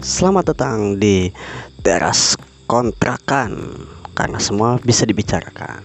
Selamat 0.00 0.56
datang 0.56 0.96
di 0.96 1.28
teras 1.84 2.32
kontrakan 2.64 3.84
karena 4.16 4.40
semua 4.40 4.80
bisa 4.80 5.04
dibicarakan. 5.04 5.84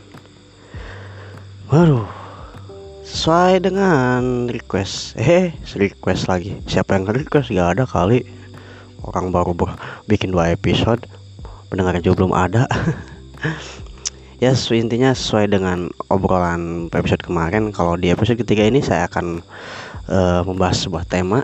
Waduh, 1.68 2.08
sesuai 3.04 3.68
dengan 3.68 4.48
request. 4.48 5.20
Eh, 5.20 5.52
request 5.76 6.32
lagi. 6.32 6.56
Siapa 6.64 6.96
yang 6.96 7.12
request? 7.12 7.52
Gak 7.52 7.76
ada 7.76 7.84
kali. 7.84 8.24
Orang 9.04 9.36
baru 9.36 9.52
bikin 10.08 10.32
dua 10.32 10.56
episode, 10.56 11.04
pendengar 11.68 12.00
juga 12.00 12.24
belum 12.24 12.32
ada. 12.32 12.72
ya, 14.40 14.56
yes, 14.56 14.72
intinya 14.72 15.12
sesuai 15.12 15.52
dengan 15.52 15.92
obrolan 16.08 16.88
episode 16.96 17.20
kemarin. 17.20 17.76
Kalau 17.76 18.00
di 18.00 18.16
episode 18.16 18.40
ketiga 18.40 18.64
ini 18.64 18.80
saya 18.80 19.12
akan 19.12 19.44
uh, 20.08 20.40
membahas 20.48 20.88
sebuah 20.88 21.04
tema 21.04 21.44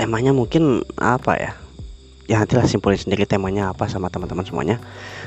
temanya 0.00 0.32
mungkin 0.32 0.80
apa 0.96 1.36
ya? 1.36 1.52
Ya 2.24 2.40
nantilah 2.40 2.64
simpulin 2.64 2.96
sendiri 2.96 3.28
temanya 3.28 3.76
apa 3.76 3.84
sama 3.84 4.08
teman-teman 4.08 4.48
semuanya. 4.48 4.80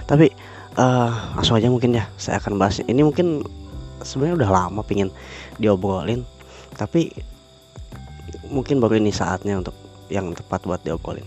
Tapi 0.09 0.33
uh, 0.81 1.37
langsung 1.37 1.61
aja 1.61 1.69
mungkin 1.69 1.93
ya 1.93 2.09
saya 2.17 2.41
akan 2.41 2.57
bahas. 2.57 2.81
Ini 2.81 3.05
mungkin 3.05 3.45
sebenarnya 4.01 4.41
udah 4.41 4.49
lama 4.49 4.81
pingin 4.81 5.13
diobrolin 5.61 6.25
tapi 6.73 7.13
mungkin 8.49 8.81
baru 8.81 8.97
ini 8.97 9.13
saatnya 9.13 9.61
untuk 9.61 9.77
yang 10.09 10.33
tepat 10.33 10.65
buat 10.65 10.81
diobrolin. 10.81 11.25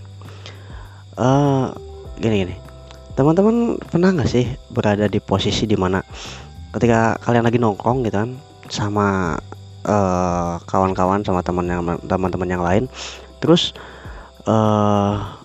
Uh, 1.15 1.71
gini 2.19 2.43
gini. 2.43 2.57
Teman-teman 3.15 3.81
pernah 3.81 4.13
nggak 4.13 4.29
sih 4.29 4.45
berada 4.69 5.09
di 5.09 5.23
posisi 5.23 5.65
di 5.65 5.79
mana 5.79 6.03
ketika 6.77 7.17
kalian 7.25 7.47
lagi 7.47 7.57
nongkrong 7.57 8.05
gitu 8.05 8.21
kan 8.21 8.37
sama 8.69 9.39
uh, 9.89 10.61
kawan-kawan 10.69 11.25
sama 11.25 11.41
teman 11.41 11.65
yang 11.65 11.81
teman-teman 12.05 12.49
yang 12.51 12.61
lain 12.61 12.85
terus 13.39 13.77
uh, 14.49 15.37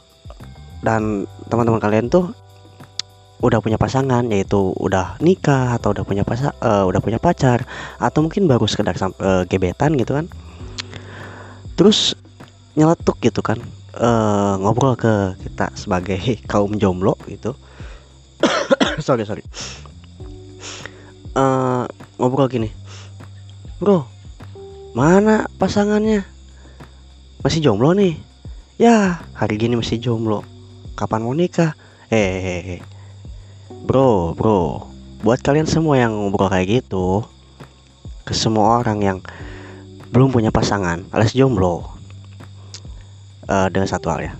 dan 0.81 1.25
teman-teman 1.49 1.81
kalian 1.81 2.07
tuh 2.09 2.33
udah 3.41 3.57
punya 3.57 3.81
pasangan 3.81 4.21
yaitu 4.29 4.73
udah 4.77 5.17
nikah 5.17 5.73
atau 5.73 5.97
udah 5.97 6.05
punya 6.05 6.21
pacar 6.21 6.53
uh, 6.61 6.85
udah 6.85 7.01
punya 7.01 7.17
pacar 7.17 7.65
atau 7.97 8.21
mungkin 8.21 8.45
baru 8.45 8.69
sekedar 8.69 8.93
uh, 9.01 9.43
gebetan 9.49 9.97
gitu 9.97 10.13
kan. 10.13 10.29
Terus 11.73 12.13
nyeletuk 12.77 13.17
gitu 13.19 13.41
kan 13.41 13.57
uh, 13.97 14.55
ngobrol 14.61 14.93
ke 14.95 15.35
kita 15.41 15.73
sebagai 15.73 16.21
kaum 16.51 16.77
jomblo 16.77 17.17
gitu. 17.25 17.57
Sorry 19.05 19.25
sorry. 19.25 19.41
Uh, 21.33 21.89
ngobrol 22.21 22.45
gini. 22.45 22.69
Bro 23.81 24.05
mana 24.91 25.47
pasangannya 25.55 26.27
masih 27.41 27.59
jomblo 27.65 27.97
nih? 27.97 28.17
Ya 28.77 29.25
hari 29.33 29.57
gini 29.57 29.73
masih 29.73 29.97
jomblo. 29.97 30.45
Kapan 30.93 31.25
mau 31.25 31.33
nikah? 31.33 31.73
Eh 32.13 32.81
bro 33.85 34.37
bro. 34.37 34.85
Buat 35.25 35.41
kalian 35.41 35.65
semua 35.65 35.97
yang 35.97 36.13
ngobrol 36.13 36.49
kayak 36.49 36.81
gitu 36.81 37.25
ke 38.25 38.33
semua 38.37 38.81
orang 38.81 39.01
yang 39.01 39.17
belum 40.13 40.29
punya 40.29 40.53
pasangan 40.53 41.05
alias 41.13 41.33
jomblo 41.33 41.85
uh, 43.49 43.67
dengan 43.73 43.89
satu 43.89 44.13
hal 44.13 44.21
ya. 44.21 44.33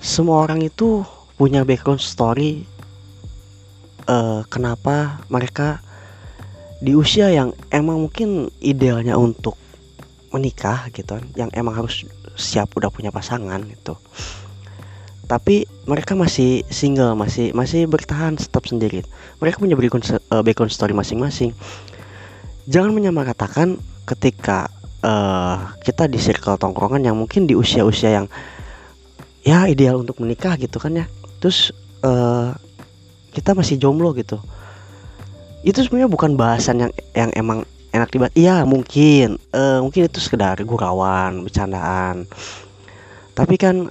Semua 0.00 0.44
orang 0.44 0.60
itu 0.64 1.04
punya 1.40 1.64
background 1.64 2.04
story 2.04 2.68
uh, 4.08 4.44
kenapa 4.48 5.24
mereka 5.32 5.80
di 6.80 6.96
usia 6.96 7.32
yang 7.32 7.52
emang 7.72 8.08
mungkin 8.08 8.48
idealnya 8.60 9.16
untuk 9.16 9.56
menikah 10.30 10.86
gitu 10.94 11.18
yang 11.34 11.50
emang 11.52 11.74
harus 11.74 12.06
siap 12.38 12.70
udah 12.78 12.90
punya 12.90 13.10
pasangan 13.10 13.60
gitu. 13.66 13.98
Tapi 15.30 15.62
mereka 15.86 16.18
masih 16.18 16.66
single 16.70 17.14
masih 17.14 17.54
masih 17.54 17.86
bertahan 17.86 18.34
tetap 18.34 18.66
sendiri. 18.66 19.06
Mereka 19.38 19.62
punya 19.62 19.78
background, 19.78 20.18
uh, 20.30 20.42
background 20.42 20.74
story 20.74 20.90
masing-masing. 20.90 21.54
Jangan 22.66 22.90
menyamaratakan 22.90 23.78
ketika 24.06 24.66
uh, 25.06 25.70
kita 25.86 26.10
di 26.10 26.18
circle 26.18 26.58
tongkrongan 26.58 27.06
yang 27.06 27.14
mungkin 27.14 27.46
di 27.46 27.54
usia-usia 27.54 28.22
yang 28.22 28.26
ya 29.46 29.70
ideal 29.70 30.02
untuk 30.02 30.18
menikah 30.18 30.58
gitu 30.58 30.82
kan 30.82 30.98
ya. 30.98 31.06
Terus 31.38 31.70
uh, 32.02 32.50
kita 33.30 33.54
masih 33.54 33.78
jomblo 33.78 34.10
gitu. 34.18 34.42
Itu 35.62 35.78
sebenarnya 35.78 36.10
bukan 36.10 36.34
bahasan 36.34 36.88
yang 36.88 36.92
yang 37.14 37.30
emang 37.38 37.62
enak 37.90 38.08
dibuat 38.10 38.32
iya 38.38 38.62
mungkin. 38.62 39.38
Uh, 39.50 39.82
mungkin 39.82 40.06
itu 40.06 40.18
sekedar 40.22 40.58
gurauan 40.62 41.46
bercandaan. 41.46 42.26
Tapi 43.34 43.54
kan 43.56 43.88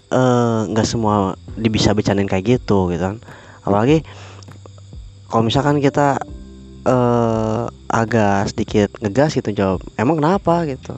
nggak 0.70 0.88
uh, 0.88 0.90
semua 0.90 1.36
bisa 1.58 1.92
bercandain 1.96 2.30
kayak 2.30 2.60
gitu 2.60 2.92
gitu 2.92 3.04
kan. 3.04 3.18
Apalagi 3.64 4.04
kalau 5.30 5.46
misalkan 5.46 5.78
kita 5.84 6.18
uh, 6.90 7.70
agak 7.90 8.50
sedikit 8.54 8.90
ngegas 9.02 9.36
gitu 9.38 9.52
jawab 9.54 9.80
emang 9.98 10.22
kenapa? 10.22 10.66
gitu. 10.66 10.96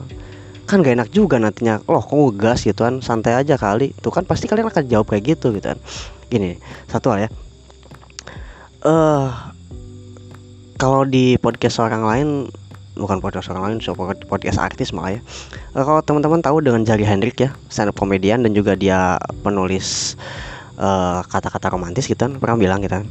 Kan 0.68 0.80
gak 0.80 0.96
enak 0.96 1.10
juga 1.12 1.36
nantinya. 1.36 1.82
Loh 1.84 2.00
kok 2.00 2.16
ngegas 2.16 2.64
gitu 2.64 2.86
kan? 2.86 3.02
Santai 3.04 3.36
aja 3.36 3.58
kali. 3.58 3.92
Tuh 3.98 4.14
kan 4.14 4.24
pasti 4.24 4.46
kalian 4.48 4.70
akan 4.70 4.88
jawab 4.88 5.10
kayak 5.10 5.36
gitu 5.36 5.52
gitu 5.52 5.68
kan. 5.74 5.78
Gini 6.32 6.56
satu 6.88 7.12
hal 7.12 7.26
ya. 7.26 7.30
Eh 8.82 8.88
uh, 8.88 9.28
kalau 10.80 11.06
di 11.06 11.38
podcast 11.38 11.78
orang 11.78 12.02
lain 12.02 12.28
bukan 12.92 13.24
podcast 13.24 13.48
orang 13.52 13.76
lain 13.76 13.78
so 13.80 13.96
podcast 13.98 14.58
artis 14.60 14.92
malah 14.92 15.16
ya. 15.16 15.20
Uh, 15.72 15.84
kalau 15.84 16.00
teman-teman 16.04 16.44
tahu 16.44 16.60
dengan 16.60 16.84
Jari 16.84 17.04
Hendrik 17.08 17.40
ya 17.40 17.50
stand 17.72 17.92
up 17.92 17.96
komedian 17.96 18.44
dan 18.44 18.52
juga 18.52 18.76
dia 18.76 19.16
penulis 19.40 20.18
eh, 20.76 21.20
kata-kata 21.24 21.68
uh, 21.68 21.72
romantis 21.76 22.04
gitu 22.04 22.20
kan 22.20 22.36
pernah 22.36 22.56
bilang 22.60 22.80
gitu 22.84 23.00
kan 23.00 23.06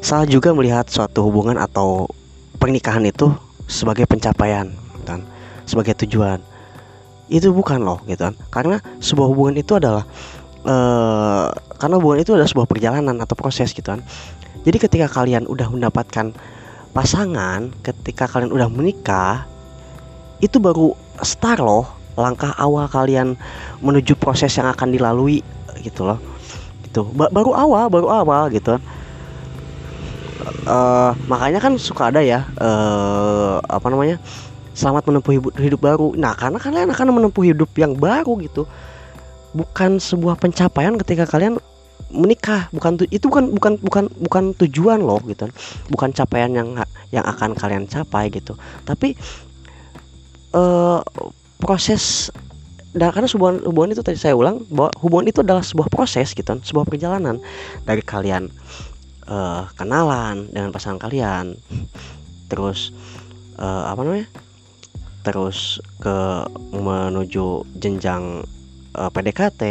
salah 0.00 0.28
juga 0.28 0.54
melihat 0.54 0.86
suatu 0.86 1.26
hubungan 1.26 1.58
atau 1.58 2.06
pernikahan 2.56 3.04
itu 3.04 3.32
sebagai 3.66 4.06
pencapaian 4.06 4.70
kan 5.06 5.22
sebagai 5.66 5.98
tujuan. 6.06 6.38
Itu 7.26 7.50
bukan 7.50 7.82
loh 7.82 8.00
gitu 8.06 8.22
kan. 8.22 8.34
Karena 8.54 8.78
sebuah 9.02 9.28
hubungan 9.34 9.58
itu 9.58 9.76
adalah 9.76 10.06
uh, 10.62 11.50
karena 11.76 11.94
hubungan 11.98 12.22
itu 12.22 12.32
adalah 12.38 12.48
sebuah 12.48 12.70
perjalanan 12.70 13.18
atau 13.18 13.34
proses 13.34 13.74
gitu 13.74 13.92
kan. 13.92 14.00
Jadi 14.62 14.78
ketika 14.78 15.06
kalian 15.10 15.46
udah 15.46 15.70
mendapatkan 15.70 16.34
pasangan 16.96 17.68
ketika 17.84 18.24
kalian 18.24 18.48
udah 18.56 18.72
menikah 18.72 19.44
itu 20.40 20.56
baru 20.56 20.96
start 21.20 21.60
loh 21.60 21.84
langkah 22.16 22.56
awal 22.56 22.88
kalian 22.88 23.36
menuju 23.84 24.16
proses 24.16 24.56
yang 24.56 24.72
akan 24.72 24.88
dilalui 24.96 25.44
gitu 25.84 26.08
loh. 26.08 26.16
Gitu. 26.88 27.04
Ba 27.12 27.28
baru 27.28 27.52
awal 27.52 27.92
baru 27.92 28.08
awal 28.08 28.48
gitu. 28.48 28.80
Uh, 30.64 31.12
makanya 31.28 31.60
kan 31.60 31.76
suka 31.76 32.08
ada 32.08 32.24
ya 32.24 32.48
uh, 32.58 33.60
apa 33.68 33.86
namanya 33.92 34.16
selamat 34.72 35.04
menempuh 35.04 35.32
hidup, 35.36 35.52
hidup 35.60 35.80
baru. 35.84 36.16
Nah 36.16 36.32
karena 36.32 36.56
kalian 36.56 36.88
akan 36.96 37.12
menempuh 37.12 37.44
hidup 37.44 37.68
yang 37.76 37.92
baru 37.92 38.40
gitu. 38.40 38.64
Bukan 39.52 40.00
sebuah 40.00 40.40
pencapaian 40.40 40.96
ketika 40.96 41.28
kalian 41.28 41.60
menikah 42.16 42.72
bukan 42.72 43.04
itu 43.12 43.28
bukan 43.28 43.52
bukan 43.52 43.72
bukan 43.78 44.04
bukan 44.16 44.44
tujuan 44.64 45.04
loh 45.04 45.20
gitu. 45.28 45.46
Bukan 45.92 46.16
capaian 46.16 46.50
yang 46.50 46.74
yang 47.12 47.24
akan 47.28 47.52
kalian 47.52 47.84
capai 47.86 48.32
gitu. 48.32 48.56
Tapi 48.88 49.14
uh, 50.56 51.04
proses 51.60 52.32
dan 52.96 53.12
karena 53.12 53.28
hubungan 53.28 53.60
hubungan 53.68 53.92
itu 53.92 54.00
tadi 54.00 54.16
saya 54.16 54.32
ulang 54.32 54.64
bahwa 54.72 54.88
hubungan 55.04 55.28
itu 55.28 55.44
adalah 55.44 55.60
sebuah 55.60 55.92
proses 55.92 56.32
gitu 56.32 56.56
sebuah 56.64 56.88
perjalanan 56.88 57.36
dari 57.84 58.00
kalian 58.00 58.48
uh, 59.28 59.68
kenalan 59.76 60.48
dengan 60.48 60.72
pasangan 60.72 60.96
kalian. 60.96 61.60
Terus 62.48 62.96
uh, 63.60 63.92
apa 63.92 64.00
namanya? 64.00 64.28
Terus 65.26 65.82
ke 66.00 66.16
menuju 66.72 67.66
jenjang 67.76 68.46
uh, 68.96 69.10
PDKT 69.12 69.62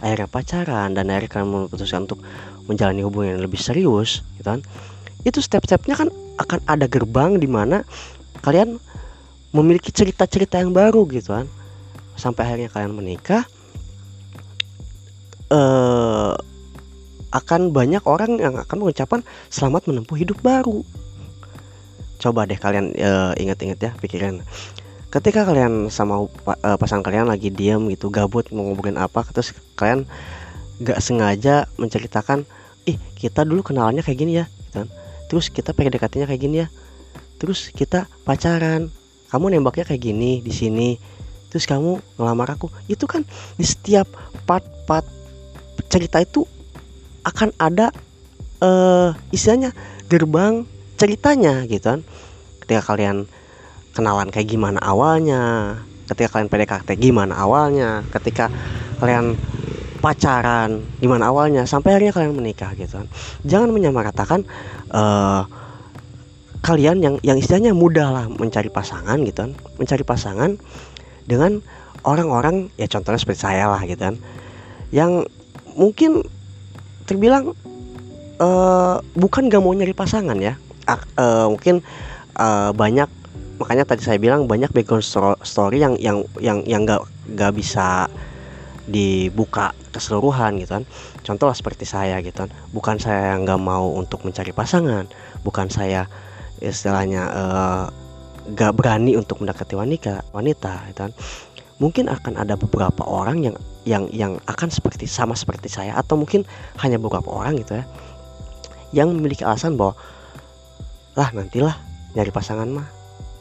akhirnya 0.00 0.28
pacaran 0.28 0.92
dan 0.92 1.08
akhirnya 1.08 1.30
kalian 1.30 1.48
memutuskan 1.50 2.04
untuk 2.04 2.20
menjalani 2.66 3.02
hubungan 3.06 3.38
yang 3.38 3.44
lebih 3.44 3.60
serius 3.60 4.24
gitu 4.36 4.46
kan. 4.46 4.60
Itu 5.22 5.42
step-stepnya 5.42 5.94
kan 5.98 6.08
akan 6.36 6.58
ada 6.68 6.86
gerbang 6.86 7.40
di 7.40 7.48
mana 7.48 7.82
kalian 8.44 8.78
memiliki 9.56 9.90
cerita-cerita 9.90 10.60
yang 10.60 10.76
baru 10.76 11.06
gitu 11.08 11.32
kan. 11.32 11.46
Sampai 12.16 12.48
akhirnya 12.48 12.68
kalian 12.72 12.92
menikah 12.96 13.44
eh 15.46 16.34
akan 17.36 17.74
banyak 17.74 18.00
orang 18.08 18.40
yang 18.40 18.54
akan 18.56 18.76
mengucapkan 18.80 19.20
selamat 19.52 19.90
menempuh 19.90 20.16
hidup 20.16 20.38
baru. 20.40 20.80
Coba 22.16 22.48
deh 22.48 22.56
kalian 22.56 22.96
uh, 22.96 23.36
ingat-ingat 23.36 23.78
ya 23.82 23.92
pikiran 24.00 24.40
ketika 25.16 25.48
kalian 25.48 25.88
sama 25.88 26.28
uh, 26.28 26.76
pasangan 26.76 27.00
kalian 27.00 27.28
lagi 27.30 27.48
diam 27.48 27.88
gitu 27.88 28.12
gabut 28.12 28.52
mau 28.52 28.68
ngobrolin 28.68 29.00
apa 29.00 29.24
terus 29.32 29.56
kalian 29.78 30.04
nggak 30.76 31.00
sengaja 31.00 31.64
menceritakan 31.80 32.44
ih 32.84 33.00
kita 33.16 33.42
dulu 33.48 33.64
kenalannya 33.64 34.04
kayak 34.04 34.18
gini 34.20 34.32
ya 34.40 34.44
gitu 34.44 34.84
kan. 34.84 34.88
terus 35.26 35.48
kita 35.48 35.72
pengen 35.72 35.96
dekatnya 35.96 36.28
kayak 36.28 36.42
gini 36.42 36.56
ya. 36.64 36.68
Terus 37.36 37.68
kita 37.72 38.08
pacaran 38.24 38.88
kamu 39.28 39.58
nembaknya 39.58 39.84
kayak 39.84 40.02
gini 40.02 40.40
di 40.40 40.52
sini. 40.54 40.96
Terus 41.52 41.68
kamu 41.68 42.00
ngelamar 42.16 42.56
aku. 42.56 42.72
Itu 42.88 43.04
kan 43.04 43.26
di 43.58 43.64
setiap 43.66 44.08
part-part 44.48 45.04
cerita 45.90 46.22
itu 46.22 46.48
akan 47.26 47.52
ada 47.58 47.92
uh, 48.62 49.12
istilahnya 49.34 49.74
gerbang 50.08 50.64
ceritanya 50.96 51.66
gitu 51.68 51.98
kan. 51.98 52.00
Ketika 52.64 52.82
kalian 52.94 53.28
kenalan 53.96 54.28
kayak 54.28 54.52
gimana 54.52 54.76
awalnya 54.84 55.74
ketika 56.12 56.36
kalian 56.36 56.52
PDKT 56.52 56.88
gimana 57.00 57.34
awalnya 57.40 58.04
ketika 58.12 58.52
kalian 59.00 59.34
pacaran 59.98 60.84
gimana 61.00 61.32
awalnya 61.32 61.64
sampai 61.64 61.96
akhirnya 61.96 62.12
kalian 62.14 62.36
menikah 62.36 62.76
gitu 62.76 63.02
kan. 63.02 63.08
Jangan 63.42 63.72
menyamaratakan 63.72 64.44
uh, 64.92 65.48
kalian 66.62 67.02
yang 67.02 67.14
yang 67.24 67.40
istilahnya 67.40 67.72
mudah 67.74 68.12
lah 68.12 68.26
mencari 68.28 68.70
pasangan 68.70 69.18
gitu 69.24 69.48
kan. 69.48 69.52
Mencari 69.80 70.04
pasangan 70.06 70.50
dengan 71.26 71.58
orang-orang 72.06 72.70
ya 72.78 72.86
contohnya 72.86 73.18
seperti 73.18 73.42
saya 73.42 73.66
lah 73.66 73.82
gitu 73.82 73.98
kan 73.98 74.14
yang 74.94 75.26
mungkin 75.74 76.22
terbilang 77.10 77.58
uh, 78.38 79.02
bukan 79.18 79.50
gak 79.50 79.62
mau 79.62 79.74
nyari 79.74 79.92
pasangan 79.92 80.38
ya. 80.38 80.54
Uh, 80.86 81.02
uh, 81.18 81.46
mungkin 81.50 81.82
uh, 82.38 82.70
banyak 82.70 83.10
makanya 83.56 83.84
tadi 83.88 84.04
saya 84.04 84.18
bilang 84.20 84.44
banyak 84.44 84.70
background 84.72 85.04
story 85.44 85.80
yang 85.80 85.96
yang 86.00 86.24
yang 86.40 86.60
yang 86.68 86.82
gak 86.84 87.02
gak 87.36 87.52
bisa 87.56 88.06
dibuka 88.86 89.74
keseluruhan 89.90 90.62
gitu 90.62 90.78
kan. 90.78 90.84
Contoh 91.26 91.50
seperti 91.50 91.82
saya 91.82 92.22
gitu 92.22 92.46
kan. 92.46 92.50
Bukan 92.70 93.02
saya 93.02 93.34
yang 93.34 93.42
nggak 93.42 93.58
mau 93.58 93.90
untuk 93.98 94.22
mencari 94.22 94.54
pasangan. 94.54 95.10
Bukan 95.42 95.66
saya 95.66 96.06
istilahnya 96.62 97.22
uh, 97.34 97.86
berani 98.72 99.18
untuk 99.18 99.42
mendekati 99.42 99.74
wanita 99.74 100.22
wanita 100.30 100.86
gitu 100.94 101.00
kan. 101.10 101.12
Mungkin 101.82 102.08
akan 102.08 102.40
ada 102.40 102.54
beberapa 102.54 103.02
orang 103.04 103.42
yang 103.42 103.56
yang 103.86 104.04
yang 104.10 104.32
akan 104.50 104.70
seperti 104.70 105.06
sama 105.06 105.38
seperti 105.38 105.70
saya 105.70 105.94
atau 105.94 106.18
mungkin 106.18 106.46
hanya 106.82 106.98
beberapa 106.98 107.30
orang 107.30 107.62
gitu 107.62 107.78
ya 107.78 107.84
yang 108.94 109.14
memiliki 109.14 109.46
alasan 109.46 109.78
bahwa 109.78 109.94
lah 111.14 111.30
nantilah 111.30 111.74
nyari 112.18 112.32
pasangan 112.34 112.66
mah 112.66 112.95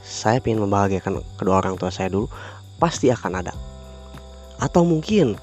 saya 0.05 0.37
ingin 0.45 0.61
membahagiakan 0.61 1.25
kedua 1.41 1.65
orang 1.65 1.81
tua 1.81 1.89
saya 1.89 2.13
dulu 2.13 2.29
pasti 2.77 3.09
akan 3.09 3.41
ada. 3.41 3.53
Atau 4.61 4.85
mungkin 4.85 5.35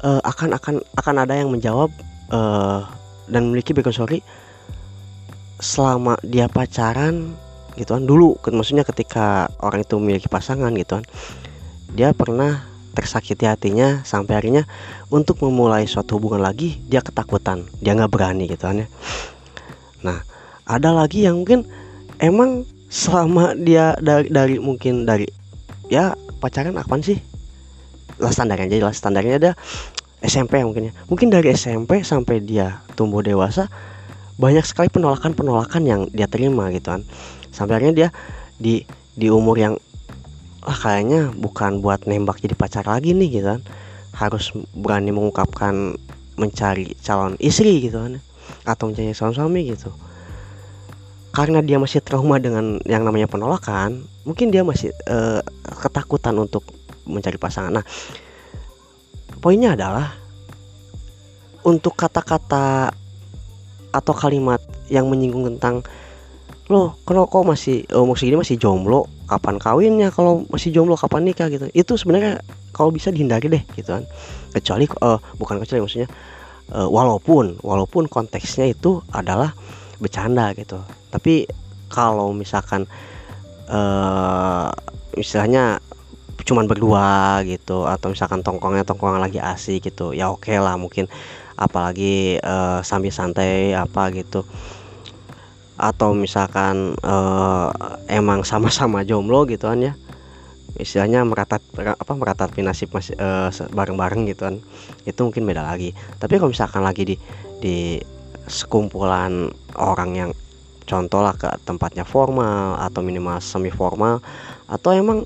uh, 0.00 0.20
akan 0.24 0.56
akan 0.56 0.74
akan 0.96 1.14
ada 1.20 1.36
yang 1.36 1.52
menjawab 1.52 1.92
uh, 2.32 2.88
dan 3.28 3.52
memiliki 3.52 3.76
background 3.76 3.96
story 4.00 4.18
selama 5.60 6.16
dia 6.24 6.48
pacaran 6.48 7.36
gitu 7.76 7.94
kan 7.94 8.02
dulu 8.02 8.34
maksudnya 8.50 8.82
ketika 8.82 9.46
orang 9.62 9.84
itu 9.84 9.94
memiliki 10.00 10.26
pasangan 10.26 10.72
gitu 10.74 10.98
kan 10.98 11.04
dia 11.94 12.10
pernah 12.16 12.66
tersakiti 12.90 13.46
hatinya 13.46 14.02
sampai 14.02 14.34
akhirnya 14.34 14.64
untuk 15.12 15.38
memulai 15.46 15.86
suatu 15.86 16.18
hubungan 16.18 16.42
lagi 16.42 16.82
dia 16.90 17.04
ketakutan 17.04 17.62
dia 17.78 17.94
nggak 17.94 18.10
berani 18.10 18.50
gitu 18.50 18.66
kan 18.66 18.82
ya. 18.82 18.88
Nah 20.02 20.18
ada 20.66 20.90
lagi 20.90 21.22
yang 21.22 21.38
mungkin 21.38 21.66
emang 22.18 22.66
selama 22.90 23.54
dia 23.54 23.94
dari, 24.02 24.26
dari 24.28 24.56
mungkin 24.58 25.06
dari 25.06 25.30
ya 25.86 26.12
pacaran 26.42 26.74
apa 26.74 26.98
sih? 27.00 27.22
Lah 28.18 28.34
standarnya 28.34 28.66
aja 28.66 28.90
lah 28.90 28.94
standarnya 28.94 29.34
ada 29.38 29.50
SMP 30.20 30.60
mungkin 30.66 30.90
ya. 30.90 30.92
Mungkin 31.06 31.30
dari 31.30 31.54
SMP 31.54 32.02
sampai 32.02 32.42
dia 32.42 32.82
tumbuh 32.98 33.22
dewasa 33.22 33.70
banyak 34.36 34.66
sekali 34.66 34.90
penolakan-penolakan 34.90 35.82
yang 35.86 36.00
dia 36.10 36.26
terima 36.26 36.68
gitu 36.74 36.90
kan. 36.98 37.06
Sampai 37.54 37.78
akhirnya 37.78 37.94
dia 37.94 38.08
di 38.58 38.82
di 39.14 39.30
umur 39.30 39.56
yang 39.56 39.74
ah 40.60 40.76
kayaknya 40.76 41.32
bukan 41.32 41.80
buat 41.80 42.04
nembak 42.04 42.42
jadi 42.42 42.58
pacar 42.58 42.84
lagi 42.84 43.14
nih 43.14 43.40
gitu 43.40 43.46
kan. 43.56 43.62
Harus 44.10 44.50
berani 44.74 45.14
mengungkapkan 45.14 45.94
mencari 46.34 46.98
calon 47.00 47.38
istri 47.38 47.84
gitu 47.86 48.02
kan 48.02 48.18
atau 48.64 48.90
mencari 48.90 49.12
calon 49.12 49.36
suami 49.36 49.60
gitu 49.70 49.92
karena 51.40 51.64
dia 51.64 51.80
masih 51.80 52.04
trauma 52.04 52.36
dengan 52.36 52.76
yang 52.84 53.00
namanya 53.00 53.24
penolakan 53.24 54.04
mungkin 54.28 54.52
dia 54.52 54.60
masih 54.60 54.92
uh, 55.08 55.40
ketakutan 55.80 56.36
untuk 56.36 56.68
mencari 57.08 57.40
pasangan. 57.40 57.80
Nah 57.80 57.84
poinnya 59.40 59.72
adalah 59.72 60.12
untuk 61.64 61.96
kata-kata 61.96 62.92
atau 63.88 64.12
kalimat 64.12 64.60
yang 64.92 65.08
menyinggung 65.08 65.56
tentang 65.56 65.80
lo 66.68 67.00
kalau 67.08 67.24
kok 67.24 67.48
masih 67.48 67.88
umur 67.88 68.20
segini 68.20 68.36
masih 68.36 68.60
jomblo 68.60 69.08
kapan 69.24 69.56
kawinnya? 69.56 70.12
Kalau 70.12 70.44
masih 70.52 70.76
jomblo 70.76 70.92
kapan 71.00 71.24
nikah? 71.24 71.48
Gitu. 71.48 71.72
Itu 71.72 71.96
sebenarnya 71.96 72.44
kalau 72.76 72.92
bisa 72.92 73.08
dihindari 73.08 73.48
deh 73.48 73.64
gitu 73.80 73.96
kan. 73.96 74.04
Kecuali 74.52 74.84
uh, 75.00 75.16
bukan 75.40 75.56
kecuali 75.56 75.88
maksudnya 75.88 76.12
uh, 76.76 76.84
walaupun 76.84 77.64
walaupun 77.64 78.12
konteksnya 78.12 78.68
itu 78.68 79.00
adalah 79.08 79.56
bercanda 80.00 80.50
gitu. 80.56 80.80
Tapi 81.12 81.44
kalau 81.92 82.32
misalkan 82.32 82.88
uh, 83.68 84.72
istilahnya 85.14 85.78
cuman 86.40 86.64
berdua 86.64 87.44
gitu 87.44 87.84
atau 87.84 88.10
misalkan 88.10 88.40
tongkongnya 88.40 88.82
tongkongan 88.88 89.20
lagi 89.20 89.38
asik 89.38 89.92
gitu 89.92 90.16
ya 90.16 90.32
oke 90.32 90.48
okay 90.48 90.56
lah 90.56 90.74
mungkin. 90.80 91.06
Apalagi 91.60 92.40
uh, 92.40 92.80
sambil 92.80 93.12
santai 93.12 93.76
apa 93.76 94.08
gitu. 94.16 94.48
Atau 95.76 96.16
misalkan 96.16 96.96
uh, 97.04 97.68
emang 98.08 98.44
sama-sama 98.48 99.04
jomblo 99.04 99.44
gitu 99.44 99.68
kan 99.68 99.80
ya. 99.84 99.94
Istilahnya 100.80 101.20
meratat 101.28 101.60
apa 101.76 102.12
meratapi 102.16 102.64
nasib 102.64 102.96
masih 102.96 103.12
uh, 103.20 103.52
bareng-bareng 103.76 104.24
gitu 104.32 104.48
kan. 104.48 104.56
Itu 105.04 105.28
mungkin 105.28 105.44
beda 105.44 105.60
lagi. 105.60 105.92
Tapi 106.16 106.40
kalau 106.40 106.48
misalkan 106.48 106.80
lagi 106.80 107.04
di 107.04 107.16
di 107.60 107.76
sekumpulan 108.46 109.52
orang 109.76 110.10
yang 110.16 110.30
contoh 110.88 111.22
lah 111.22 111.36
ke 111.38 111.46
tempatnya 111.62 112.02
formal 112.02 112.80
atau 112.82 113.00
minimal 113.04 113.38
semi 113.38 113.70
formal 113.70 114.18
atau 114.66 114.90
emang 114.90 115.22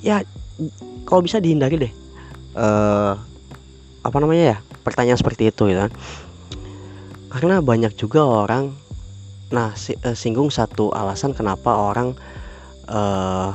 ya 0.00 0.24
kalau 1.04 1.20
bisa 1.24 1.42
dihindari 1.42 1.88
deh. 1.88 1.92
Uh, 2.52 3.16
apa 4.02 4.16
namanya 4.18 4.56
ya 4.56 4.58
pertanyaan 4.84 5.20
seperti 5.20 5.52
itu 5.52 5.72
kan. 5.72 5.90
Karena 7.32 7.64
banyak 7.64 7.96
juga 7.96 8.24
orang 8.24 8.76
nah 9.52 9.76
si, 9.76 9.92
uh, 10.00 10.16
singgung 10.16 10.48
satu 10.48 10.96
alasan 10.96 11.36
kenapa 11.36 11.76
orang 11.76 12.16
uh, 12.88 13.52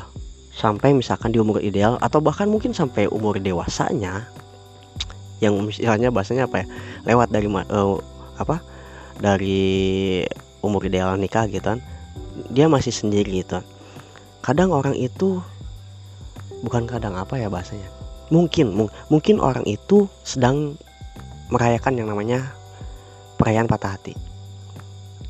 sampai 0.54 0.94
misalkan 0.94 1.34
di 1.34 1.42
umur 1.42 1.62
ideal 1.62 1.98
atau 2.02 2.22
bahkan 2.22 2.46
mungkin 2.46 2.74
sampai 2.74 3.10
umur 3.10 3.38
dewasanya 3.42 4.30
yang 5.38 5.54
misalnya 5.62 6.10
bahasanya 6.10 6.50
apa 6.50 6.66
ya 6.66 6.66
lewat 7.06 7.30
dari 7.30 7.46
uh, 7.50 7.98
apa 8.38 8.62
dari 9.18 10.22
umur 10.62 10.86
ideal 10.86 11.18
nikah 11.18 11.46
gitu 11.50 11.64
kan 11.64 11.80
dia 12.54 12.70
masih 12.70 12.94
sendiri 12.94 13.42
gitu. 13.42 13.62
Kadang 14.46 14.70
orang 14.70 14.94
itu 14.94 15.42
bukan 16.62 16.86
kadang 16.86 17.18
apa 17.18 17.42
ya 17.42 17.50
bahasanya? 17.50 17.90
Mungkin 18.30 18.90
mungkin 19.10 19.42
orang 19.42 19.66
itu 19.66 20.06
sedang 20.22 20.78
merayakan 21.50 21.98
yang 21.98 22.08
namanya 22.12 22.54
perayaan 23.42 23.66
patah 23.66 23.98
hati. 23.98 24.14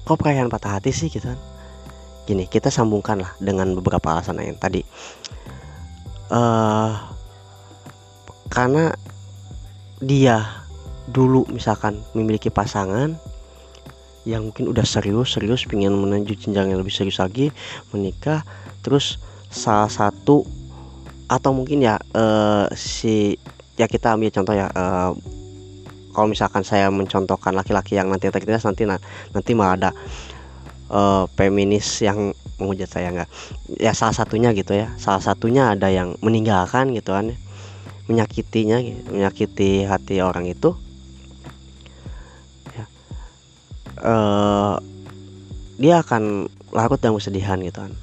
Kok 0.04 0.18
perayaan 0.20 0.52
patah 0.52 0.80
hati 0.80 0.92
sih 0.92 1.08
gitu 1.08 1.32
kan? 1.32 1.40
Gini 2.28 2.44
kita 2.48 2.68
sambungkan 2.68 3.24
lah 3.24 3.32
dengan 3.40 3.72
beberapa 3.78 4.12
alasan 4.12 4.44
yang 4.44 4.60
tadi. 4.60 4.84
Uh, 6.28 6.92
karena 8.52 8.92
dia 10.04 10.44
dulu 11.08 11.48
misalkan 11.48 12.04
memiliki 12.12 12.52
pasangan 12.52 13.16
yang 14.28 14.52
mungkin 14.52 14.68
udah 14.68 14.84
serius 14.84 15.40
serius 15.40 15.64
pengen 15.64 15.96
menuju 15.96 16.36
jenjang 16.36 16.76
yang 16.76 16.84
lebih 16.84 16.92
serius 16.92 17.24
lagi 17.24 17.56
menikah. 17.96 18.44
Terus 18.84 19.24
salah 19.48 19.88
satu 19.88 20.44
atau 21.32 21.52
mungkin 21.56 21.80
ya 21.80 21.96
uh, 22.12 22.68
si 22.76 23.40
ya 23.80 23.88
kita 23.88 24.20
ambil 24.20 24.32
contoh 24.36 24.52
ya 24.52 24.68
uh, 24.68 25.16
kalau 26.12 26.28
misalkan 26.28 26.68
saya 26.68 26.92
mencontohkan 26.92 27.56
laki-laki 27.56 27.96
yang 27.96 28.12
nanti 28.12 28.28
tertindas 28.28 28.68
nanti 28.68 28.84
nanti 29.32 29.52
malah 29.56 29.76
ada 29.80 29.92
uh, 30.92 31.24
feminis 31.40 32.04
yang 32.04 32.36
menghujat 32.60 32.90
saya 32.90 33.14
nggak 33.16 33.30
ya 33.80 33.96
salah 33.96 34.16
satunya 34.18 34.52
gitu 34.52 34.76
ya. 34.76 34.92
Salah 35.00 35.24
satunya 35.24 35.72
ada 35.72 35.88
yang 35.88 36.20
meninggalkan 36.20 36.92
gitu 36.92 37.16
kan 37.16 37.32
menyakitinya 38.08 38.80
menyakiti 39.12 39.84
hati 39.88 40.24
orang 40.24 40.48
itu 40.48 40.76
uh, 44.02 44.76
dia 45.78 46.02
akan 46.02 46.50
larut 46.74 47.00
dalam 47.00 47.18
kesedihan 47.22 47.58
gitu 47.62 47.86
kan. 47.86 47.94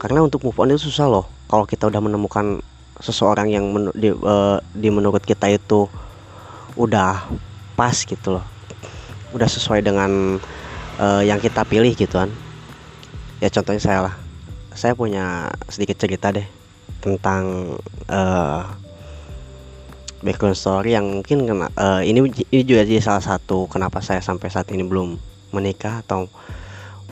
Karena 0.00 0.24
untuk 0.24 0.44
move 0.44 0.56
on 0.60 0.72
itu 0.72 0.88
susah 0.88 1.08
loh. 1.08 1.26
Kalau 1.48 1.68
kita 1.68 1.88
udah 1.88 2.00
menemukan 2.00 2.62
seseorang 3.00 3.48
yang 3.48 3.68
men 3.72 3.92
di, 3.96 4.12
uh, 4.12 4.60
di 4.72 4.88
menurut 4.92 5.24
kita 5.24 5.48
itu 5.48 5.88
udah 6.76 7.26
pas 7.76 7.96
gitu 7.96 8.40
loh. 8.40 8.44
Udah 9.32 9.48
sesuai 9.48 9.84
dengan 9.84 10.40
uh, 11.00 11.22
yang 11.24 11.40
kita 11.40 11.64
pilih 11.64 11.92
gitu 11.96 12.16
kan. 12.16 12.30
Ya 13.40 13.48
contohnya 13.48 13.80
saya 13.80 14.00
lah. 14.08 14.14
Saya 14.76 14.96
punya 14.96 15.50
sedikit 15.68 16.00
cerita 16.00 16.32
deh 16.32 16.46
tentang 17.00 17.76
uh, 18.08 18.62
background 20.20 20.56
story 20.56 20.92
yang 20.96 21.08
mungkin 21.08 21.48
kena 21.48 21.68
uh, 21.76 22.04
ini 22.04 22.20
ini 22.52 22.62
juga 22.64 22.84
jadi 22.84 23.00
salah 23.00 23.24
satu 23.24 23.66
kenapa 23.68 24.00
saya 24.04 24.20
sampai 24.20 24.50
saat 24.52 24.68
ini 24.72 24.84
belum 24.84 25.16
menikah 25.50 26.04
atau 26.04 26.28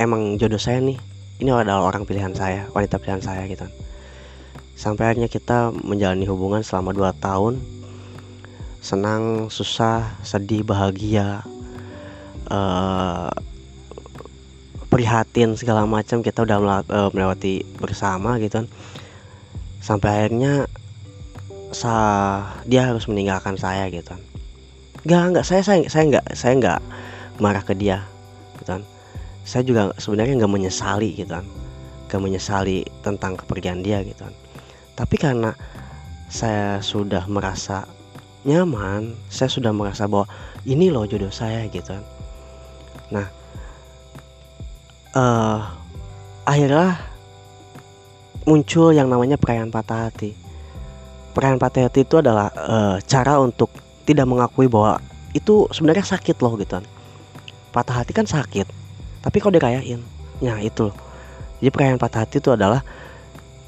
emang 0.01 0.41
jodoh 0.41 0.61
saya 0.61 0.81
nih. 0.81 0.97
Ini 1.37 1.53
adalah 1.53 1.85
orang 1.85 2.09
pilihan 2.09 2.33
saya 2.33 2.69
wanita 2.73 2.97
pilihan 2.97 3.21
saya 3.21 3.45
gitu. 3.49 3.69
Sampai 4.77 5.09
akhirnya 5.09 5.29
kita 5.29 5.73
menjalani 5.73 6.25
hubungan 6.29 6.61
selama 6.61 6.93
2 6.93 7.17
tahun. 7.21 7.55
Senang 8.81 9.49
susah 9.49 10.21
sedih 10.21 10.63
bahagia 10.65 11.45
uh, 12.49 13.33
prihatin 14.89 15.57
segala 15.57 15.85
macam. 15.89 16.21
Kita 16.21 16.45
udah 16.45 16.85
uh, 16.89 17.09
melewati 17.13 17.65
bersama 17.81 18.37
gitu 18.41 18.65
sampai 19.87 20.27
akhirnya 20.27 20.67
sa 21.71 21.95
dia 22.67 22.91
harus 22.91 23.07
meninggalkan 23.07 23.55
saya 23.55 23.87
gitu. 23.87 24.11
Kan 24.11 24.23
nggak 25.07 25.23
nggak 25.31 25.47
saya 25.47 25.63
saya 25.63 25.87
saya 25.87 26.05
nggak 26.11 26.27
saya 26.35 26.53
nggak 26.59 26.81
marah 27.39 27.63
ke 27.63 27.79
dia 27.79 28.03
gitu 28.59 28.75
kan. 28.75 28.83
Saya 29.47 29.63
juga 29.63 29.95
sebenarnya 30.03 30.43
nggak 30.43 30.51
menyesali 30.51 31.15
gitu 31.15 31.31
kan. 31.31 31.47
Nggak 32.11 32.23
menyesali 32.27 32.83
tentang 33.07 33.39
kepergian 33.39 33.87
dia 33.87 34.03
gitu 34.03 34.27
kan. 34.27 34.35
Tapi 34.99 35.15
karena 35.15 35.55
saya 36.27 36.83
sudah 36.83 37.31
merasa 37.31 37.87
nyaman 38.43 39.15
saya 39.31 39.51
sudah 39.51 39.71
merasa 39.71 40.11
bahwa 40.11 40.27
ini 40.67 40.91
loh 40.91 41.07
jodoh 41.07 41.31
saya 41.31 41.71
gitu 41.71 41.95
kan. 41.95 42.05
Nah 43.15 43.27
uh, 45.15 45.63
akhirnya 46.43 46.99
muncul 48.47 48.95
yang 48.95 49.11
namanya 49.11 49.35
perayaan 49.37 49.75
patah 49.75 50.09
hati. 50.09 50.33
Perayaan 51.35 51.59
patah 51.59 51.91
hati 51.91 52.07
itu 52.07 52.23
adalah 52.23 52.49
uh, 52.55 52.97
cara 53.03 53.37
untuk 53.43 53.69
tidak 54.07 54.25
mengakui 54.25 54.71
bahwa 54.71 55.03
itu 55.35 55.67
sebenarnya 55.75 56.07
sakit 56.07 56.39
loh 56.41 56.55
gitu 56.57 56.79
kan. 56.81 56.87
Patah 57.75 58.01
hati 58.01 58.17
kan 58.17 58.25
sakit, 58.25 58.65
tapi 59.21 59.37
kok 59.43 59.53
dirayain. 59.53 60.01
Ya 60.41 60.57
itu 60.63 60.89
loh. 60.89 60.97
Jadi 61.61 61.69
perayaan 61.75 62.01
patah 62.01 62.25
hati 62.25 62.39
itu 62.41 62.55
adalah 62.55 62.81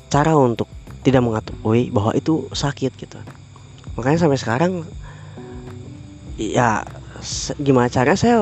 cara 0.09 0.33
untuk 0.39 0.71
tidak 1.03 1.21
mengakui 1.21 1.91
bahwa 1.93 2.15
itu 2.17 2.49
sakit 2.55 2.95
gitu. 2.97 3.19
Makanya 3.99 4.25
sampai 4.25 4.39
sekarang 4.41 4.73
ya 6.39 6.87
gimana 7.59 7.91
caranya 7.91 8.15
saya 8.15 8.37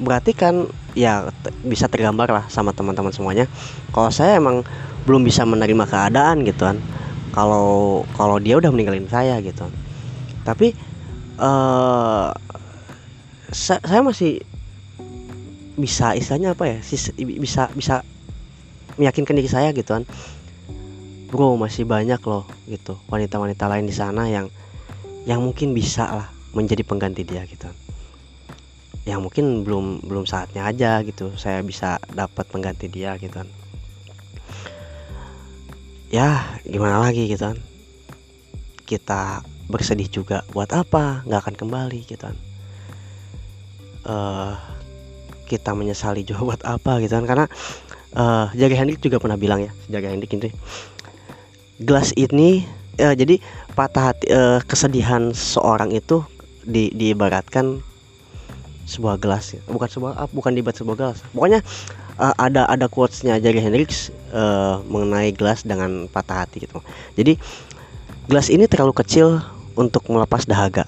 berarti 0.00 0.32
kan 0.32 0.64
ya 0.96 1.28
bisa 1.60 1.86
tergambar 1.92 2.32
lah 2.32 2.44
sama 2.48 2.72
teman-teman 2.72 3.12
semuanya 3.12 3.44
kalau 3.92 4.08
saya 4.08 4.40
emang 4.40 4.64
belum 5.10 5.26
bisa 5.26 5.42
menerima 5.42 5.90
keadaan 5.90 6.46
gitu 6.46 6.70
kan. 6.70 6.78
Kalau 7.34 8.06
kalau 8.14 8.38
dia 8.38 8.54
udah 8.62 8.70
meninggalin 8.70 9.10
saya 9.10 9.42
gitu. 9.42 9.66
Tapi 10.46 10.70
uh, 11.42 12.30
sa 13.50 13.82
saya 13.82 14.06
masih 14.06 14.46
bisa 15.74 16.14
istilahnya 16.14 16.54
apa 16.54 16.70
ya 16.70 16.78
bisa 17.18 17.66
bisa 17.74 18.06
meyakinkan 19.02 19.34
diri 19.34 19.50
saya 19.50 19.74
gitu 19.74 19.98
kan. 19.98 20.06
Bro 21.26 21.58
masih 21.58 21.90
banyak 21.90 22.22
loh 22.22 22.46
gitu 22.70 22.94
wanita-wanita 23.10 23.66
lain 23.66 23.90
di 23.90 23.94
sana 23.94 24.30
yang 24.30 24.46
yang 25.26 25.42
mungkin 25.42 25.74
bisa 25.74 26.06
lah 26.06 26.28
menjadi 26.54 26.86
pengganti 26.86 27.26
dia 27.26 27.42
gitu. 27.50 27.66
Yang 29.10 29.20
mungkin 29.26 29.66
belum 29.66 30.06
belum 30.06 30.22
saatnya 30.22 30.70
aja 30.70 31.02
gitu 31.02 31.34
saya 31.34 31.66
bisa 31.66 31.98
dapat 32.14 32.46
pengganti 32.46 32.86
dia 32.86 33.18
gitu 33.18 33.42
kan 33.42 33.50
ya 36.10 36.44
gimana 36.66 36.98
lagi 37.00 37.30
gitu 37.30 37.54
kan. 37.54 37.58
Kita 38.84 39.46
bersedih 39.70 40.10
juga 40.10 40.42
buat 40.50 40.68
apa? 40.74 41.22
Nggak 41.24 41.40
akan 41.46 41.54
kembali 41.56 42.00
gitu 42.04 42.20
kan. 42.20 42.36
Uh, 44.02 44.58
kita 45.46 45.72
menyesali 45.72 46.26
juga 46.26 46.44
buat 46.52 46.62
apa 46.66 46.98
gitu 47.00 47.14
kan. 47.14 47.24
Karena 47.24 47.46
uh, 48.18 48.50
Jagger 48.58 48.78
Hendrik 48.78 49.00
juga 49.00 49.22
pernah 49.22 49.38
bilang 49.38 49.62
ya 49.62 49.70
Jagger 49.90 50.14
Hendrik 50.14 50.34
ini 50.34 50.50
gelas 51.80 52.12
ini 52.18 52.66
uh, 53.00 53.14
jadi 53.14 53.40
patah 53.72 54.12
hati 54.12 54.26
uh, 54.28 54.60
kesedihan 54.66 55.32
seorang 55.32 55.94
itu 55.94 56.20
di 56.66 56.92
diibaratkan 56.92 57.80
sebuah 58.84 59.22
gelas 59.22 59.54
bukan 59.70 59.88
sebuah 59.88 60.12
bukan 60.34 60.52
dibuat 60.58 60.74
sebuah 60.76 60.96
gelas. 60.98 61.18
Pokoknya 61.30 61.62
uh, 62.20 62.36
ada 62.36 62.68
ada 62.68 62.86
quotesnya 62.86 63.40
Jerry 63.40 63.64
Hendrix 63.64 64.12
uh, 64.36 64.84
mengenai 64.84 65.32
gelas 65.32 65.64
dengan 65.64 66.04
patah 66.06 66.44
hati 66.44 66.68
gitu. 66.68 66.84
Jadi 67.16 67.40
gelas 68.28 68.52
ini 68.52 68.68
terlalu 68.68 68.92
kecil 68.92 69.40
untuk 69.74 70.04
melepas 70.12 70.44
dahaga. 70.44 70.84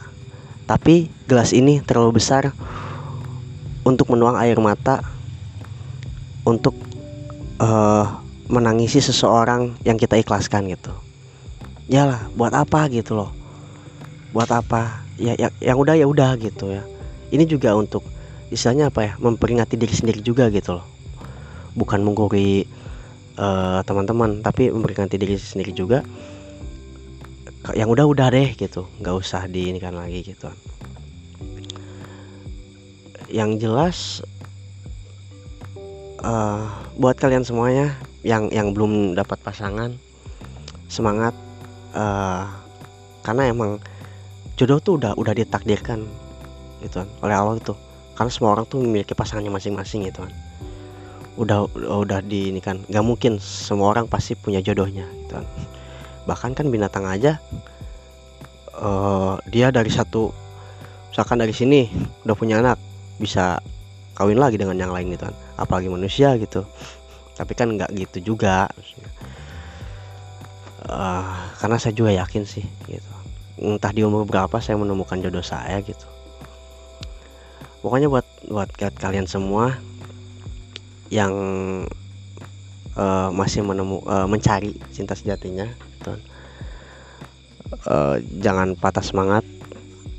Tapi 0.68 1.08
gelas 1.26 1.56
ini 1.56 1.80
terlalu 1.82 2.20
besar 2.20 2.52
untuk 3.82 4.12
menuang 4.12 4.38
air 4.38 4.54
mata 4.60 5.02
untuk 6.46 6.76
uh, 7.58 8.20
menangisi 8.46 9.00
seseorang 9.00 9.74
yang 9.82 9.96
kita 9.96 10.20
ikhlaskan 10.20 10.70
gitu. 10.70 10.92
Ya 11.90 12.06
lah 12.06 12.28
buat 12.36 12.54
apa 12.54 12.86
gitu 12.92 13.16
loh? 13.16 13.32
Buat 14.30 14.52
apa? 14.54 15.02
Ya, 15.18 15.34
ya 15.36 15.48
yang 15.60 15.80
udah 15.80 15.98
ya 15.98 16.06
udah 16.06 16.38
gitu 16.38 16.70
ya. 16.72 16.84
Ini 17.32 17.48
juga 17.48 17.74
untuk 17.74 18.04
istilahnya 18.52 18.92
apa 18.92 19.00
ya? 19.02 19.12
Memperingati 19.18 19.74
diri 19.74 19.92
sendiri 19.92 20.20
juga 20.22 20.46
gitu 20.52 20.78
loh 20.78 20.91
bukan 21.74 22.00
menggori 22.04 22.64
uh, 23.40 23.80
teman-teman 23.86 24.44
tapi 24.44 24.68
memperingati 24.68 25.16
diri 25.16 25.36
sendiri 25.36 25.72
juga. 25.72 26.00
Yang 27.72 27.88
udah 27.94 28.06
udah 28.10 28.26
deh 28.34 28.58
gitu 28.58 28.90
nggak 28.98 29.14
usah 29.14 29.46
diinikan 29.46 29.94
lagi 29.94 30.26
gitu. 30.26 30.50
Yang 33.30 33.50
jelas 33.62 33.96
uh, 36.22 36.66
buat 36.98 37.18
kalian 37.18 37.46
semuanya 37.46 37.94
yang 38.22 38.50
yang 38.54 38.70
belum 38.70 39.18
dapat 39.18 39.38
pasangan 39.42 39.94
semangat 40.86 41.34
uh, 41.96 42.46
karena 43.26 43.50
emang 43.50 43.82
jodoh 44.54 44.78
tuh 44.78 45.00
udah 45.00 45.18
udah 45.18 45.34
ditakdirkan 45.34 46.06
gitu 46.82 47.02
kan 47.02 47.08
oleh 47.22 47.34
Allah 47.34 47.56
itu 47.58 47.74
karena 48.14 48.30
semua 48.30 48.50
orang 48.54 48.66
tuh 48.68 48.82
memiliki 48.82 49.14
pasangannya 49.16 49.50
masing-masing 49.50 50.06
gitu 50.06 50.26
kan 50.26 50.32
udah 51.32 51.64
udah 51.72 52.20
di 52.20 52.52
ini 52.52 52.60
kan 52.60 52.84
nggak 52.92 53.04
mungkin 53.04 53.40
semua 53.40 53.96
orang 53.96 54.04
pasti 54.04 54.36
punya 54.36 54.60
jodohnya 54.60 55.08
gitu 55.24 55.40
kan. 55.40 55.46
Bahkan 56.28 56.50
kan 56.52 56.66
binatang 56.68 57.08
aja 57.08 57.40
uh, 58.76 59.40
dia 59.48 59.72
dari 59.72 59.88
satu 59.88 60.28
misalkan 61.08 61.40
dari 61.40 61.56
sini 61.56 61.88
udah 62.28 62.36
punya 62.36 62.60
anak 62.60 62.76
bisa 63.16 63.60
kawin 64.12 64.36
lagi 64.36 64.60
dengan 64.60 64.76
yang 64.76 64.92
lain 64.92 65.12
gitu 65.16 65.24
kan. 65.24 65.36
Apalagi 65.56 65.88
manusia 65.88 66.36
gitu. 66.36 66.68
Tapi 67.32 67.52
kan 67.56 67.80
nggak 67.80 67.90
gitu 67.96 68.36
juga 68.36 68.68
uh, 70.84 71.36
karena 71.56 71.76
saya 71.80 71.96
juga 71.96 72.12
yakin 72.12 72.44
sih 72.44 72.64
gitu. 72.84 73.12
Entah 73.56 73.92
di 73.94 74.04
umur 74.04 74.28
berapa 74.28 74.60
saya 74.60 74.76
menemukan 74.76 75.16
jodoh 75.16 75.44
saya 75.44 75.80
gitu. 75.80 76.04
Pokoknya 77.80 78.12
buat 78.12 78.26
buat 78.46 78.68
kalian 78.76 79.26
semua 79.26 79.80
yang 81.12 81.34
uh, 82.96 83.28
masih 83.28 83.60
menemu 83.60 84.00
uh, 84.08 84.24
mencari 84.24 84.72
cinta 84.96 85.12
sejatinya 85.12 85.68
gitu. 85.68 86.16
uh, 87.84 88.16
jangan 88.40 88.72
patah 88.80 89.04
semangat 89.04 89.44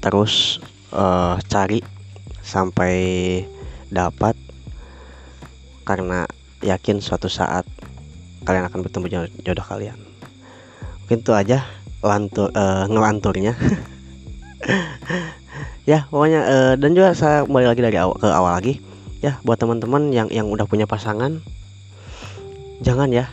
terus 0.05 0.62
uh, 0.93 1.41
cari 1.50 1.81
sampai 2.45 2.93
dapat 3.89 4.38
karena 5.81 6.29
yakin 6.62 7.01
suatu 7.01 7.25
saat 7.25 7.65
kalian 8.45 8.69
akan 8.69 8.85
bertemu 8.85 9.33
jodoh 9.41 9.65
kalian. 9.65 9.97
Mungkin 11.03 11.25
itu 11.25 11.33
aja 11.33 11.65
lantur 12.05 12.53
uh, 12.53 12.85
ngelanturnya. 12.85 13.57
Ya 15.83 16.07
pokoknya 16.07 16.47
uh, 16.47 16.73
dan 16.79 16.95
juga 16.95 17.12
saya 17.12 17.43
kembali 17.43 17.67
lagi 17.67 17.83
dari 17.83 18.00
awal 18.00 18.15
ke 18.15 18.23
awal 18.23 18.55
lagi 18.55 18.79
ya 19.23 19.39
buat 19.47 19.55
teman-teman 19.55 20.11
yang 20.11 20.27
yang 20.27 20.51
udah 20.51 20.67
punya 20.67 20.83
pasangan 20.83 21.39
jangan 22.83 23.07
ya. 23.15 23.31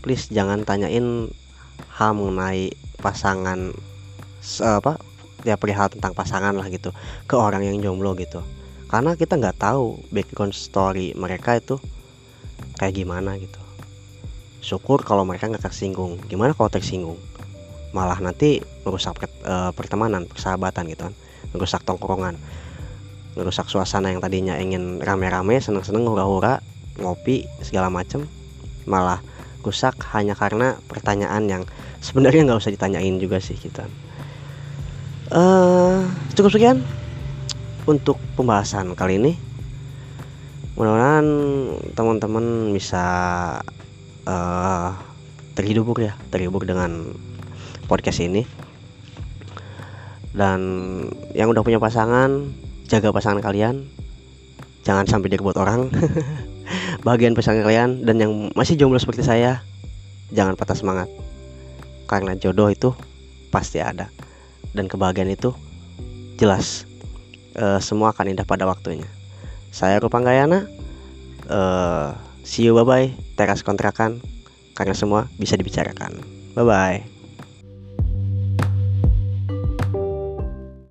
Please 0.00 0.32
jangan 0.32 0.64
tanyain 0.64 1.28
hal 1.92 2.16
mengenai 2.16 2.72
pasangan 3.04 3.76
apa 4.64 4.96
ya 5.44 5.60
perihal 5.60 5.92
tentang 5.92 6.16
pasangan 6.16 6.56
lah 6.56 6.72
gitu 6.72 6.96
ke 7.28 7.36
orang 7.36 7.68
yang 7.68 7.76
jomblo 7.84 8.16
gitu. 8.16 8.40
Karena 8.88 9.12
kita 9.12 9.36
nggak 9.36 9.60
tahu 9.60 10.00
background 10.08 10.56
story 10.56 11.12
mereka 11.12 11.60
itu 11.60 11.76
kayak 12.80 12.96
gimana 12.96 13.36
gitu. 13.36 13.60
Syukur 14.64 15.04
kalau 15.04 15.28
mereka 15.28 15.52
nggak 15.52 15.68
tersinggung. 15.68 16.16
Gimana 16.24 16.56
kalau 16.56 16.72
tersinggung? 16.72 17.20
Malah 17.92 18.24
nanti 18.24 18.64
merusak 18.88 19.20
uh, 19.44 19.68
pertemanan 19.76 20.24
persahabatan 20.24 20.88
gitu 20.88 21.12
kan. 21.12 21.14
Merusak 21.52 21.84
tongkrongan 21.84 22.40
merusak 23.38 23.70
suasana 23.70 24.10
yang 24.10 24.18
tadinya 24.18 24.58
ingin 24.58 24.98
rame-rame 24.98 25.62
seneng-seneng 25.62 26.06
hura-hura 26.06 26.58
ngopi 26.98 27.46
segala 27.62 27.88
macem 27.88 28.26
malah 28.88 29.22
rusak 29.62 29.94
hanya 30.16 30.34
karena 30.34 30.76
pertanyaan 30.88 31.46
yang 31.46 31.62
sebenarnya 32.00 32.48
nggak 32.48 32.60
usah 32.60 32.72
ditanyain 32.72 33.20
juga 33.20 33.38
sih 33.38 33.54
kita 33.54 33.84
gitu. 33.84 33.94
uh, 35.36 36.02
cukup 36.34 36.50
sekian 36.50 36.78
untuk 37.84 38.16
pembahasan 38.34 38.96
kali 38.96 39.20
ini 39.20 39.32
mudah-mudahan 40.80 41.26
teman-teman 41.92 42.72
bisa 42.72 43.04
uh, 44.24 44.96
terhibur 45.52 45.96
ya 46.00 46.16
terhibur 46.32 46.64
dengan 46.64 47.12
podcast 47.84 48.24
ini 48.24 48.48
dan 50.32 50.60
yang 51.34 51.50
udah 51.52 51.60
punya 51.60 51.82
pasangan 51.82 52.54
jaga 52.90 53.14
pasangan 53.14 53.38
kalian. 53.38 53.86
Jangan 54.82 55.06
sampai 55.06 55.30
direbut 55.30 55.54
orang. 55.54 55.86
Bagian 57.06 57.38
pasangan 57.38 57.62
kalian 57.62 58.02
dan 58.02 58.18
yang 58.18 58.32
masih 58.58 58.74
jomblo 58.74 58.98
seperti 58.98 59.22
saya 59.22 59.62
jangan 60.34 60.58
patah 60.58 60.74
semangat. 60.74 61.06
Karena 62.10 62.34
jodoh 62.34 62.66
itu 62.66 62.90
pasti 63.54 63.78
ada. 63.78 64.10
Dan 64.74 64.90
kebahagiaan 64.90 65.30
itu 65.30 65.54
jelas 66.34 66.84
uh, 67.54 67.78
semua 67.78 68.10
akan 68.10 68.34
indah 68.34 68.46
pada 68.46 68.66
waktunya. 68.66 69.06
Saya 69.70 70.02
Rupanggayana 70.02 70.66
uh, 71.46 72.18
see 72.42 72.66
you 72.66 72.74
bye 72.74 72.82
bye 72.82 73.06
teras 73.38 73.62
kontrakan 73.62 74.18
karena 74.74 74.98
semua 74.98 75.30
bisa 75.38 75.54
dibicarakan. 75.54 76.18
Bye 76.58 76.66
bye 76.66 77.19